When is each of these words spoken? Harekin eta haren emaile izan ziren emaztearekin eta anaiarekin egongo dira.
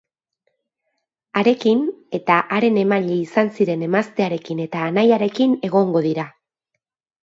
Harekin 1.41 1.83
eta 2.21 2.39
haren 2.57 2.81
emaile 2.85 3.19
izan 3.27 3.55
ziren 3.59 3.87
emaztearekin 3.91 4.67
eta 4.69 4.85
anaiarekin 4.91 5.59
egongo 5.73 6.07
dira. 6.13 6.31